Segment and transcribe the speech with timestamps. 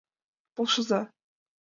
[0.55, 1.01] Полшыза...